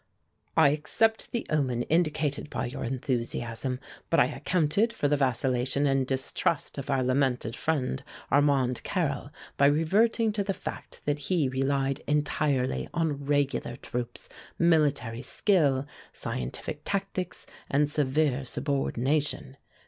"I 0.57 0.69
accept 0.69 1.29
the 1.31 1.45
omen 1.51 1.83
indicated 1.83 2.49
by 2.49 2.65
your 2.65 2.83
enthusiasm. 2.83 3.79
But 4.09 4.19
I 4.19 4.25
accounted 4.25 4.93
for 4.93 5.07
the 5.07 5.15
vacillation 5.15 5.85
and 5.85 6.07
distrust 6.07 6.79
of 6.79 6.89
our 6.89 7.03
lamented 7.03 7.55
friend, 7.55 8.03
Armand 8.31 8.81
Carrel, 8.83 9.29
by 9.57 9.67
reverting 9.67 10.31
to 10.31 10.43
the 10.43 10.55
fact 10.55 11.01
that 11.05 11.19
he 11.29 11.47
relied 11.47 12.01
entirely 12.07 12.89
on 12.95 13.25
regular 13.25 13.75
troops, 13.75 14.27
military 14.57 15.21
skill, 15.21 15.85
scientific 16.11 16.81
tactics 16.83 17.45
and 17.69 17.87
severe 17.87 18.43
subordination. 18.43 19.55